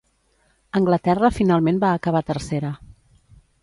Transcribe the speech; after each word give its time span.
Anglaterra 0.79 1.31
finalment 1.37 1.81
va 1.87 1.93
acabar 2.01 2.27
tercera. 2.35 2.77